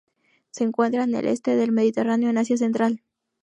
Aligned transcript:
Se 0.49 0.63
encuentra 0.63 1.03
en 1.03 1.13
el 1.13 1.27
este 1.27 1.55
del 1.55 1.71
Mediterráneo 1.71 2.31
en 2.31 2.39
Asia 2.39 2.57
Central. 2.57 3.03